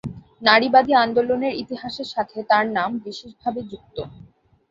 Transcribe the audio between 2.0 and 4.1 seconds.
সাথে তার নাম বিশেষভাবে যুক্ত।